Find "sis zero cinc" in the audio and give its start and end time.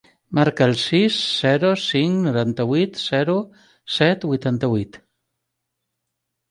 0.83-2.17